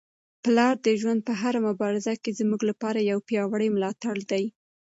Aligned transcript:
پلار 0.43 0.75
د 0.85 0.87
ژوند 0.99 1.19
په 1.27 1.33
هره 1.41 1.59
مبارزه 1.67 2.13
کي 2.23 2.31
زموږ 2.39 2.61
لپاره 2.69 2.99
یو 3.11 3.19
پیاوړی 3.27 3.69
ملاتړی 3.75 4.23
دی. 4.31 4.45